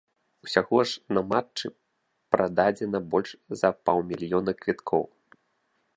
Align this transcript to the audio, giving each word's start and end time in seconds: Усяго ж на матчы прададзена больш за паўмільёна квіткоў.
Усяго 0.45 0.77
ж 0.91 1.17
на 1.17 1.21
матчы 1.33 1.67
прададзена 2.35 3.03
больш 3.11 3.31
за 3.61 3.69
паўмільёна 3.91 4.51
квіткоў. 4.63 5.03